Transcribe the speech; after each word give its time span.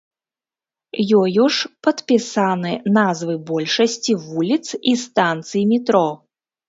Ёю 1.21 1.43
ж 1.57 1.69
падпісаны 1.87 2.71
назвы 2.97 3.35
большасці 3.53 4.17
вуліц 4.25 4.67
і 4.93 4.99
станцый 5.07 5.63
метро. 5.75 6.05